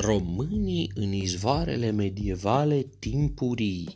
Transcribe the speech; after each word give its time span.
Românii 0.00 0.90
în 0.94 1.12
izvoarele 1.12 1.90
medievale 1.90 2.86
timpurii 2.98 3.94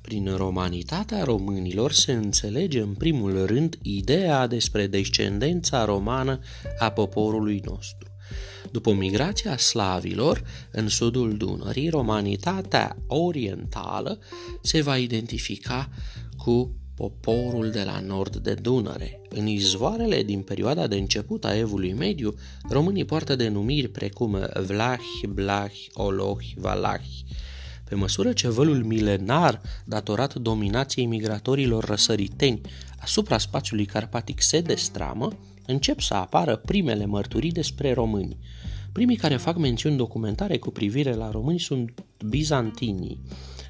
Prin 0.00 0.36
romanitatea 0.36 1.24
românilor 1.24 1.92
se 1.92 2.12
înțelege 2.12 2.80
în 2.80 2.94
primul 2.94 3.46
rând 3.46 3.78
ideea 3.82 4.46
despre 4.46 4.86
descendența 4.86 5.84
romană 5.84 6.38
a 6.78 6.90
poporului 6.90 7.60
nostru. 7.64 8.08
După 8.70 8.92
migrația 8.92 9.56
slavilor 9.56 10.42
în 10.70 10.88
sudul 10.88 11.36
Dunării, 11.36 11.88
romanitatea 11.88 12.96
orientală 13.06 14.18
se 14.62 14.82
va 14.82 14.98
identifica 14.98 15.88
cu 16.36 16.74
poporul 16.94 17.70
de 17.70 17.82
la 17.82 18.00
nord 18.00 18.36
de 18.36 18.54
Dunăre. 18.54 19.20
În 19.28 19.46
izvoarele 19.46 20.22
din 20.22 20.40
perioada 20.40 20.86
de 20.86 20.96
început 20.96 21.44
a 21.44 21.56
evului 21.56 21.92
mediu, 21.92 22.34
românii 22.68 23.04
poartă 23.04 23.36
denumiri 23.36 23.88
precum 23.88 24.38
Vlahi, 24.66 25.26
Blahi, 25.28 25.88
Olohi, 25.92 26.54
Valahi. 26.56 27.24
Pe 27.84 27.94
măsură 27.94 28.32
ce 28.32 28.48
vălul 28.48 28.84
milenar, 28.84 29.60
datorat 29.84 30.34
dominației 30.34 31.06
migratorilor 31.06 31.84
răsăriteni 31.84 32.60
asupra 33.00 33.38
spațiului 33.38 33.84
carpatic 33.84 34.40
se 34.40 34.60
destramă, 34.60 35.28
încep 35.66 36.00
să 36.00 36.14
apară 36.14 36.56
primele 36.56 37.06
mărturii 37.06 37.52
despre 37.52 37.92
români. 37.92 38.36
Primii 38.92 39.16
care 39.16 39.36
fac 39.36 39.56
mențiuni 39.56 39.96
documentare 39.96 40.58
cu 40.58 40.70
privire 40.70 41.14
la 41.14 41.30
români 41.30 41.60
sunt 41.60 42.04
bizantinii. 42.24 43.20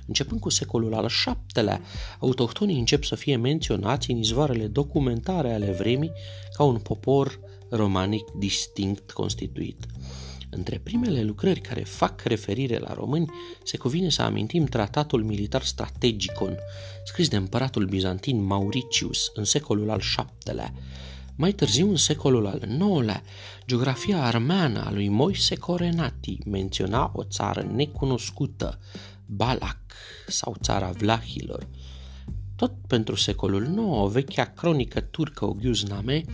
Începând 0.06 0.41
cu 0.41 0.48
secolul 0.48 0.95
al 0.95 1.11
VII-lea, 1.24 1.80
autohtonii 2.19 2.79
încep 2.79 3.05
să 3.05 3.15
fie 3.15 3.37
menționați 3.37 4.10
în 4.10 4.16
izvoarele 4.16 4.66
documentare 4.66 5.52
ale 5.52 5.71
vremii 5.71 6.13
ca 6.52 6.65
un 6.65 6.79
popor 6.79 7.40
romanic 7.71 8.30
distinct 8.30 9.10
constituit. 9.10 9.87
Între 10.54 10.80
primele 10.82 11.23
lucrări 11.23 11.60
care 11.60 11.80
fac 11.80 12.23
referire 12.23 12.79
la 12.79 12.93
români 12.93 13.30
se 13.62 13.77
cuvine 13.77 14.09
să 14.09 14.23
amintim 14.23 14.65
tratatul 14.65 15.24
militar 15.24 15.62
strategicon, 15.62 16.59
scris 17.05 17.29
de 17.29 17.37
împăratul 17.37 17.87
bizantin 17.87 18.45
Mauricius 18.45 19.30
în 19.34 19.45
secolul 19.45 19.90
al 19.90 20.01
VII-lea. 20.16 20.73
Mai 21.37 21.52
târziu, 21.52 21.88
în 21.88 21.97
secolul 21.97 22.47
al 22.47 22.63
IX-lea, 22.63 23.23
geografia 23.66 24.25
armeană 24.25 24.85
a 24.85 24.91
lui 24.93 25.09
Moise 25.09 25.55
Corenati 25.55 26.39
menționa 26.47 27.11
o 27.15 27.24
țară 27.24 27.63
necunoscută, 27.74 28.79
Balac 29.27 29.79
sau 30.27 30.57
țara 30.61 30.91
Vlahilor. 30.91 31.69
Tot 32.57 32.73
pentru 32.87 33.15
secolul 33.15 33.65
IX, 33.65 34.13
vechea 34.13 34.45
cronică 34.45 35.01
turcă 35.01 35.45
Oghiuzname 35.45 36.24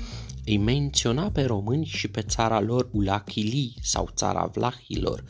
îi 0.45 0.57
menționa 0.57 1.31
pe 1.31 1.43
români 1.43 1.85
și 1.85 2.09
pe 2.09 2.21
țara 2.21 2.61
lor 2.61 2.89
Ulachili 2.93 3.75
sau 3.83 4.11
țara 4.15 4.51
Vlahilor. 4.53 5.25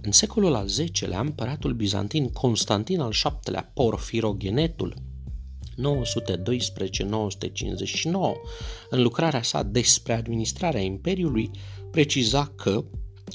În 0.00 0.12
secolul 0.12 0.54
al 0.54 0.66
X-lea, 0.66 1.20
împăratul 1.20 1.72
bizantin 1.72 2.28
Constantin 2.28 3.00
al 3.00 3.14
VII-lea, 3.22 3.70
Porfirogenetul, 3.74 4.94
912-959, 5.78 5.82
în 8.90 9.02
lucrarea 9.02 9.42
sa 9.42 9.62
despre 9.62 10.12
administrarea 10.12 10.80
Imperiului, 10.80 11.50
preciza 11.90 12.52
că 12.56 12.84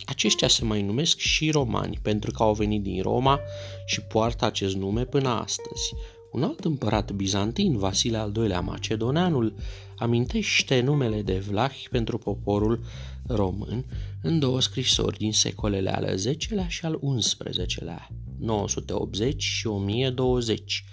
aceștia 0.06 0.48
se 0.48 0.66
mai 0.66 0.82
numesc 0.82 1.18
și 1.18 1.52
romani 1.52 2.00
pentru 2.02 2.32
că 2.32 2.44
au 2.44 2.54
venit 2.54 2.82
din 2.82 3.02
Roma 3.02 3.40
și 3.86 4.02
poartă 4.02 4.46
acest 4.46 4.76
nume 4.76 5.06
până 5.06 5.30
astăzi. 5.30 5.94
Un 6.32 6.44
alt 6.44 6.66
împărat 6.66 7.12
bizantin, 7.12 7.78
Vasile 7.78 8.18
al 8.18 8.32
II-lea 8.36 8.60
Macedoneanul, 8.60 9.56
amintește 9.98 10.82
numele 10.82 11.22
de 11.22 11.40
Vlahi 11.40 11.88
pentru 11.92 12.18
poporul 12.18 12.84
român 13.28 13.86
în 14.22 14.40
două 14.40 14.62
scrisori 14.62 15.18
din 15.18 15.34
secolele 15.34 15.94
al 15.96 16.16
X-lea 16.38 16.68
și 16.68 16.86
al 16.86 17.00
XI-lea, 17.18 18.10
980 18.40 19.44
și 19.44 19.68
1020. 19.68 20.86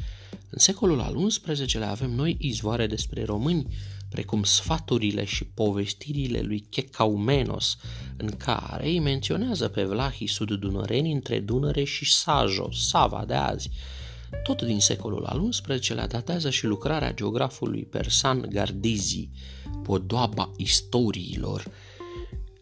În 0.50 0.58
secolul 0.58 1.00
al 1.00 1.26
XI-lea 1.26 1.90
avem 1.90 2.10
noi 2.10 2.36
izvoare 2.40 2.86
despre 2.86 3.24
români, 3.24 3.66
precum 4.08 4.42
sfaturile 4.42 5.24
și 5.24 5.44
povestirile 5.44 6.40
lui 6.40 6.60
Checaumenos, 6.70 7.76
în 8.16 8.30
care 8.30 8.86
îi 8.86 8.98
menționează 8.98 9.68
pe 9.68 9.84
vlahii 9.84 10.26
sud-dunăreni 10.26 11.12
între 11.12 11.38
Dunăre 11.38 11.84
și 11.84 12.12
Sajo, 12.12 12.72
Sava 12.72 13.24
de 13.26 13.34
azi. 13.34 13.70
Tot 14.42 14.62
din 14.62 14.80
secolul 14.80 15.24
al 15.24 15.48
XI-lea 15.48 16.06
datează 16.06 16.50
și 16.50 16.66
lucrarea 16.66 17.14
geografului 17.14 17.82
persan 17.82 18.46
Gardizi, 18.48 19.30
Podoaba 19.82 20.52
istoriilor, 20.56 21.64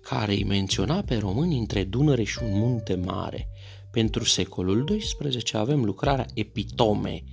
care 0.00 0.32
îi 0.32 0.44
menționa 0.44 1.02
pe 1.02 1.16
români 1.16 1.58
între 1.58 1.84
Dunăre 1.84 2.22
și 2.22 2.38
un 2.42 2.58
munte 2.58 2.94
mare. 2.94 3.48
Pentru 3.90 4.24
secolul 4.24 4.84
XII 4.84 5.42
avem 5.52 5.84
lucrarea 5.84 6.26
Epitome, 6.34 7.24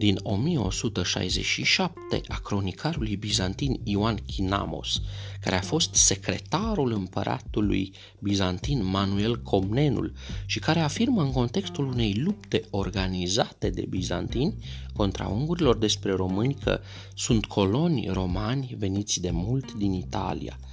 din 0.00 0.18
1167 0.22 2.20
a 2.28 2.40
cronicarului 2.40 3.16
bizantin 3.16 3.80
Ioan 3.84 4.18
Chinamos, 4.26 5.00
care 5.40 5.56
a 5.56 5.60
fost 5.60 5.94
secretarul 5.94 6.92
împăratului 6.92 7.92
bizantin 8.18 8.84
Manuel 8.84 9.42
Comnenul 9.42 10.12
și 10.46 10.58
care 10.58 10.80
afirmă 10.80 11.22
în 11.22 11.32
contextul 11.32 11.86
unei 11.86 12.14
lupte 12.14 12.64
organizate 12.70 13.70
de 13.70 13.86
bizantini 13.88 14.54
contra 14.92 15.26
ungurilor 15.26 15.76
despre 15.76 16.12
români 16.12 16.54
că 16.54 16.80
sunt 17.14 17.46
coloni 17.46 18.08
romani 18.12 18.74
veniți 18.78 19.20
de 19.20 19.30
mult 19.30 19.72
din 19.72 19.92
Italia– 19.92 20.58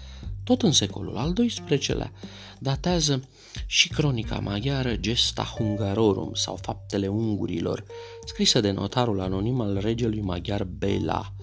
tot 0.47 0.62
în 0.62 0.72
secolul 0.72 1.18
al 1.18 1.34
XII-lea 1.34 2.12
datează 2.59 3.24
și 3.66 3.88
cronica 3.88 4.40
maghiară 4.40 4.96
Gesta 4.96 5.44
Hungarorum 5.44 6.34
sau 6.34 6.56
Faptele 6.56 7.08
Ungurilor, 7.08 7.84
scrisă 8.25 8.59
de 8.59 8.72
notarul 8.72 9.19
anonim 9.19 9.62
al 9.62 9.78
regelui 9.81 10.22
maghiar 10.22 10.63
Bela, 10.63 11.34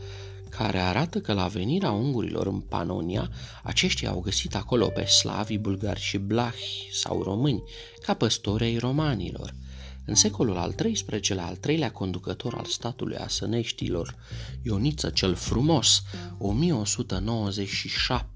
care 0.48 0.78
arată 0.78 1.20
că 1.20 1.32
la 1.32 1.46
venirea 1.46 1.90
ungurilor 1.90 2.46
în 2.46 2.60
Panonia, 2.60 3.30
aceștia 3.62 4.10
au 4.10 4.20
găsit 4.20 4.54
acolo 4.54 4.86
pe 4.86 5.04
slavi, 5.04 5.58
bulgari 5.58 6.00
și 6.00 6.18
blahi 6.18 6.88
sau 6.92 7.22
români, 7.22 7.62
ca 8.00 8.14
păstori 8.14 8.76
romanilor– 8.76 9.54
în 10.06 10.14
secolul 10.14 10.56
al 10.56 10.72
XIII-lea, 10.72 11.46
al 11.46 11.56
treilea 11.56 11.90
conducător 11.90 12.54
al 12.54 12.64
statului 12.64 13.16
Asăneștilor, 13.16 14.14
Ioniță 14.62 15.10
cel 15.10 15.34
Frumos, 15.34 16.02
1197 16.38 18.33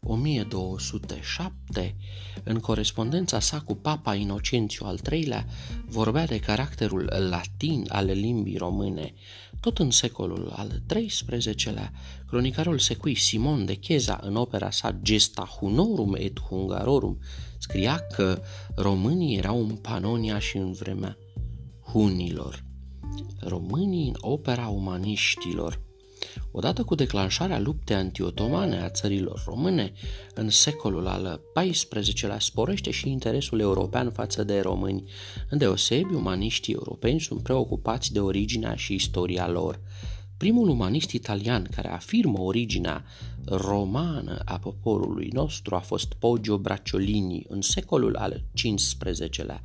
1207, 0.00 1.96
în 2.44 2.58
corespondența 2.58 3.40
sa 3.40 3.60
cu 3.60 3.74
Papa 3.74 4.14
Inocențiu 4.14 4.86
al 4.86 5.00
III-lea, 5.12 5.46
vorbea 5.86 6.26
de 6.26 6.38
caracterul 6.38 7.12
latin 7.30 7.84
al 7.88 8.06
limbii 8.06 8.56
române. 8.56 9.14
Tot 9.60 9.78
în 9.78 9.90
secolul 9.90 10.52
al 10.56 10.82
XIII-lea, 10.86 11.92
cronicarul 12.26 12.78
secui 12.78 13.14
Simon 13.14 13.64
de 13.64 13.74
Cheza, 13.74 14.20
în 14.22 14.36
opera 14.36 14.70
sa 14.70 14.98
Gesta 15.02 15.44
Hunorum 15.44 16.14
et 16.14 16.40
Hungarorum, 16.40 17.18
scria 17.58 17.98
că 17.98 18.42
românii 18.74 19.36
erau 19.36 19.60
în 19.60 19.76
Panonia 19.76 20.38
și 20.38 20.56
în 20.56 20.72
vremea 20.72 21.16
hunilor. 21.84 22.64
Românii 23.40 24.08
în 24.08 24.14
opera 24.20 24.68
umaniștilor. 24.68 25.83
Odată 26.50 26.82
cu 26.82 26.94
declanșarea 26.94 27.58
luptei 27.58 27.96
antiotomane 27.96 28.80
a 28.80 28.88
țărilor 28.88 29.42
române, 29.46 29.92
în 30.34 30.50
secolul 30.50 31.06
al 31.06 31.40
XIV-lea 31.54 32.38
sporește 32.38 32.90
și 32.90 33.10
interesul 33.10 33.60
european 33.60 34.10
față 34.10 34.44
de 34.44 34.60
români. 34.60 35.04
Îndeosebi, 35.50 36.14
umaniștii 36.14 36.74
europeni 36.74 37.20
sunt 37.20 37.42
preocupați 37.42 38.12
de 38.12 38.20
originea 38.20 38.74
și 38.74 38.94
istoria 38.94 39.48
lor. 39.48 39.80
Primul 40.36 40.68
umanist 40.68 41.10
italian 41.10 41.68
care 41.74 41.88
afirmă 41.88 42.40
originea 42.40 43.04
romană 43.44 44.42
a 44.44 44.58
poporului 44.58 45.28
nostru 45.32 45.74
a 45.74 45.78
fost 45.78 46.12
Poggio 46.12 46.58
Bracciolini 46.58 47.44
în 47.48 47.60
secolul 47.60 48.16
al 48.16 48.44
XV-lea. 48.54 49.62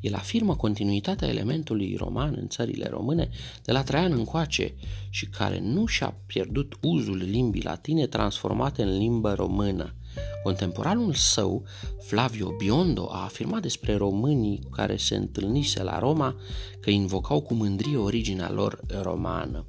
El 0.00 0.14
afirmă 0.14 0.56
continuitatea 0.56 1.28
elementului 1.28 1.96
roman 1.98 2.36
în 2.40 2.48
țările 2.48 2.88
române 2.90 3.28
de 3.62 3.72
la 3.72 3.82
Traian 3.82 4.12
încoace 4.12 4.74
și 5.10 5.26
care 5.26 5.60
nu 5.60 5.86
și-a 5.86 6.16
pierdut 6.26 6.78
uzul 6.82 7.16
limbii 7.16 7.62
latine 7.62 8.06
transformate 8.06 8.82
în 8.82 8.98
limbă 8.98 9.32
română. 9.32 9.94
Contemporanul 10.42 11.14
său, 11.14 11.64
Flavio 12.00 12.50
Biondo, 12.58 13.08
a 13.12 13.22
afirmat 13.22 13.62
despre 13.62 13.96
românii 13.96 14.60
care 14.70 14.96
se 14.96 15.16
întâlnise 15.16 15.82
la 15.82 15.98
Roma 15.98 16.36
că 16.80 16.90
invocau 16.90 17.40
cu 17.40 17.54
mândrie 17.54 17.96
originea 17.96 18.50
lor 18.50 18.80
romană. 19.02 19.64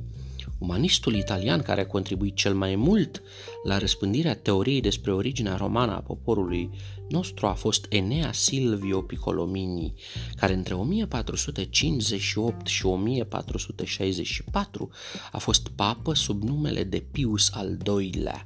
Umanistul 0.58 1.16
italian 1.16 1.62
care 1.62 1.82
a 1.82 1.88
contribuit 1.88 2.36
cel 2.36 2.54
mai 2.54 2.76
mult 2.76 3.22
la 3.64 3.78
răspândirea 3.78 4.36
teoriei 4.36 4.82
despre 4.82 5.14
originea 5.14 5.56
romană 5.56 5.92
a 5.92 6.00
poporului 6.00 6.70
nostru 7.10 7.46
a 7.46 7.54
fost 7.54 7.86
Enea 7.90 8.32
Silvio 8.32 9.02
Piccolomini, 9.02 9.94
care 10.36 10.54
între 10.54 10.74
1458 10.74 12.68
și 12.68 12.86
1464 12.86 14.90
a 15.32 15.38
fost 15.38 15.68
papă 15.68 16.14
sub 16.14 16.44
numele 16.44 16.84
de 16.84 17.04
Pius 17.12 17.50
al 17.54 17.78
II-lea. 18.00 18.46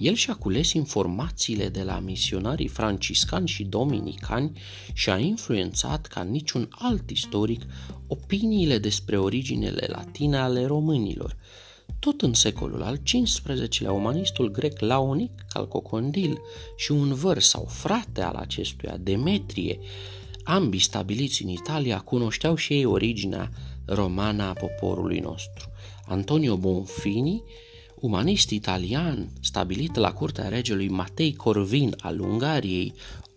El 0.00 0.14
și-a 0.14 0.34
cules 0.34 0.72
informațiile 0.72 1.68
de 1.68 1.82
la 1.82 1.98
misionarii 1.98 2.68
franciscani 2.68 3.48
și 3.48 3.64
dominicani 3.64 4.60
și 4.92 5.10
a 5.10 5.18
influențat 5.18 6.06
ca 6.06 6.22
niciun 6.22 6.68
alt 6.70 7.10
istoric 7.10 7.62
opiniile 8.06 8.78
despre 8.78 9.18
originele 9.18 9.86
latine 9.88 10.36
ale 10.36 10.66
românilor. 10.66 11.36
Tot 11.98 12.22
în 12.22 12.34
secolul 12.34 12.82
al 12.82 12.96
XV-lea, 12.96 13.92
umanistul 13.92 14.50
grec 14.50 14.80
Laonic 14.80 15.32
Calcocondil 15.48 16.40
și 16.76 16.92
un 16.92 17.14
văr 17.14 17.38
sau 17.38 17.64
frate 17.64 18.22
al 18.22 18.34
acestuia, 18.34 18.96
Demetrie, 18.96 19.78
ambii 20.44 20.80
stabiliți 20.80 21.42
în 21.42 21.48
Italia, 21.48 21.98
cunoșteau 21.98 22.54
și 22.54 22.72
ei 22.72 22.84
originea 22.84 23.50
romană 23.84 24.42
a 24.42 24.52
poporului 24.52 25.18
nostru. 25.18 25.72
Antonio 26.06 26.56
Bonfini, 26.56 27.42
umanist 28.00 28.50
italian 28.50 29.28
stabilit 29.40 29.94
la 29.94 30.12
curtea 30.12 30.48
regelui 30.48 30.88
Matei 30.88 31.34
Corvin 31.34 31.94
al 31.98 32.20
Ungariei 32.20 32.94
1458-1490, 32.94 33.32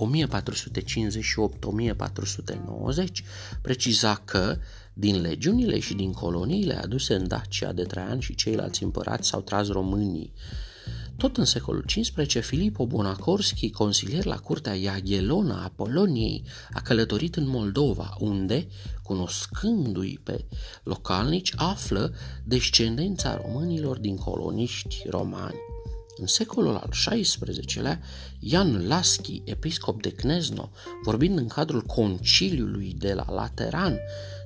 preciza 3.61 4.21
că 4.25 4.57
din 4.93 5.21
legiunile 5.21 5.79
și 5.79 5.93
din 5.93 6.11
coloniile 6.11 6.73
aduse 6.73 7.13
în 7.13 7.27
Dacia 7.27 7.71
de 7.71 7.83
Traian 7.83 8.19
și 8.19 8.35
ceilalți 8.35 8.83
împărați 8.83 9.27
s-au 9.27 9.41
tras 9.41 9.67
românii. 9.67 10.33
Tot 11.23 11.37
în 11.37 11.45
secolul 11.45 11.83
XV, 11.85 12.43
Filippo 12.43 12.85
Bonacorski, 12.85 13.71
consilier 13.71 14.25
la 14.25 14.35
curtea 14.35 14.73
Iaghelona 14.73 15.63
a 15.63 15.71
Poloniei, 15.75 16.43
a 16.73 16.81
călătorit 16.81 17.35
în 17.35 17.47
Moldova, 17.47 18.15
unde, 18.19 18.67
cunoscându-i 19.03 20.19
pe 20.23 20.45
localnici, 20.83 21.53
află 21.55 22.13
descendența 22.43 23.35
românilor 23.35 23.97
din 23.97 24.17
coloniști 24.17 25.01
romani. 25.09 25.72
În 26.17 26.27
secolul 26.27 26.75
al 26.75 26.89
XVI-lea, 26.89 28.01
Ian 28.39 28.87
Laschi, 28.87 29.41
episcop 29.45 30.01
de 30.01 30.11
Knezno, 30.11 30.71
vorbind 31.03 31.37
în 31.37 31.47
cadrul 31.47 31.81
conciliului 31.81 32.95
de 32.97 33.13
la 33.13 33.25
Lateran 33.29 33.99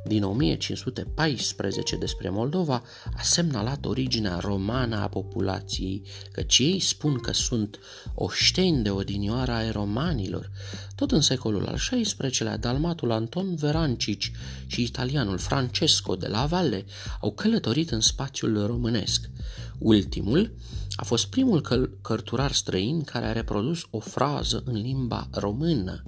din 0.07 0.23
1514 0.23 1.95
despre 1.95 2.29
Moldova, 2.29 2.83
a 3.17 3.21
semnalat 3.21 3.85
originea 3.85 4.37
romană 4.37 4.95
a 4.95 5.07
populației, 5.07 6.01
căci 6.31 6.57
ei 6.57 6.79
spun 6.79 7.15
că 7.19 7.33
sunt 7.33 7.79
oșteni 8.15 8.83
de 8.83 8.89
odinioara 8.89 9.57
ai 9.57 9.71
romanilor. 9.71 10.51
Tot 10.95 11.11
în 11.11 11.21
secolul 11.21 11.65
al 11.65 11.75
XVI-lea, 11.75 12.57
dalmatul 12.57 13.11
Anton 13.11 13.55
Verancici 13.55 14.31
și 14.67 14.81
italianul 14.81 15.37
Francesco 15.37 16.15
de 16.15 16.27
la 16.27 16.45
Valle 16.45 16.85
au 17.21 17.31
călătorit 17.31 17.91
în 17.91 18.01
spațiul 18.01 18.65
românesc. 18.65 19.29
Ultimul 19.77 20.51
a 20.95 21.03
fost 21.03 21.27
primul 21.27 21.56
căl- 21.61 21.97
cărturar 22.01 22.51
străin 22.51 23.03
care 23.03 23.25
a 23.25 23.31
reprodus 23.31 23.87
o 23.89 23.99
frază 23.99 24.61
în 24.65 24.75
limba 24.75 25.27
română. 25.31 26.03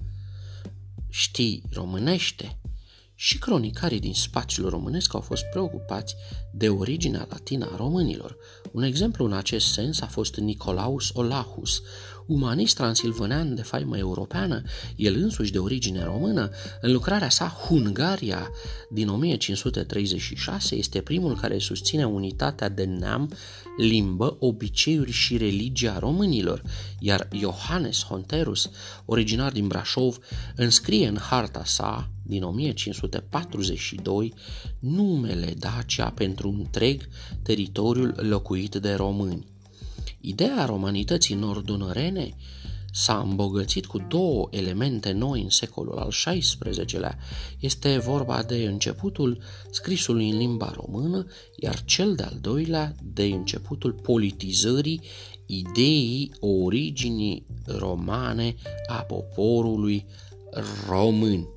Știi 1.09 1.63
românește? 1.71 2.59
Și 3.15 3.37
cronicarii 3.37 3.99
din 3.99 4.13
spațiul 4.13 4.69
românesc 4.69 5.13
au 5.13 5.21
fost 5.21 5.43
preocupați 5.43 6.15
de 6.51 6.69
originea 6.69 7.27
latină 7.29 7.69
a 7.71 7.75
românilor. 7.75 8.37
Un 8.71 8.83
exemplu 8.83 9.25
în 9.25 9.33
acest 9.33 9.71
sens 9.71 10.01
a 10.01 10.05
fost 10.05 10.35
Nicolaus 10.35 11.09
Olahus, 11.13 11.81
umanist 12.29 12.75
transilvanean 12.75 13.55
de 13.55 13.61
faimă 13.61 13.97
europeană, 13.97 14.61
el 14.95 15.15
însuși 15.15 15.51
de 15.51 15.59
origine 15.59 16.03
română, 16.03 16.49
în 16.81 16.91
lucrarea 16.91 17.29
sa 17.29 17.47
Hungaria 17.47 18.49
din 18.89 19.09
1536 19.09 20.75
este 20.75 21.01
primul 21.01 21.35
care 21.35 21.57
susține 21.57 22.05
unitatea 22.05 22.69
de 22.69 22.83
neam, 22.83 23.31
limbă, 23.77 24.37
obiceiuri 24.39 25.11
și 25.11 25.37
religia 25.37 25.99
românilor, 25.99 26.61
iar 26.99 27.27
Johannes 27.39 28.03
Honterus, 28.03 28.69
originar 29.05 29.51
din 29.51 29.67
Brașov, 29.67 30.17
înscrie 30.55 31.07
în 31.07 31.17
harta 31.17 31.63
sa 31.65 32.09
din 32.23 32.43
1542 32.43 34.33
numele 34.79 35.53
Dacia 35.57 36.09
pentru 36.09 36.49
întreg 36.49 37.07
teritoriul 37.41 38.15
locuit 38.29 38.75
de 38.75 38.93
români. 38.93 39.45
Ideea 40.21 40.65
romanității 40.65 41.35
nordunărene 41.35 42.33
s-a 42.91 43.25
îmbogățit 43.29 43.85
cu 43.85 44.05
două 44.07 44.47
elemente 44.51 45.11
noi 45.11 45.41
în 45.41 45.49
secolul 45.49 45.97
al 45.97 46.09
XVI-lea. 46.09 47.17
Este 47.59 47.97
vorba 47.97 48.43
de 48.43 48.55
începutul 48.55 49.41
scrisului 49.69 50.29
în 50.29 50.37
limba 50.37 50.73
română, 50.75 51.25
iar 51.55 51.83
cel 51.83 52.15
de-al 52.15 52.37
doilea 52.41 52.95
de 53.03 53.23
începutul 53.23 53.91
politizării 53.91 55.01
ideii 55.45 56.31
originii 56.39 57.45
romane 57.65 58.55
a 58.87 58.95
poporului 58.95 60.05
român. 60.87 61.47